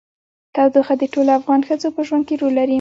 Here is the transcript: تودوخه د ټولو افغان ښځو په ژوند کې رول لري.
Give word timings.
تودوخه 0.55 0.93
د 0.99 1.03
ټولو 1.13 1.31
افغان 1.39 1.61
ښځو 1.67 1.87
په 1.95 2.01
ژوند 2.07 2.23
کې 2.27 2.35
رول 2.41 2.53
لري. 2.59 2.69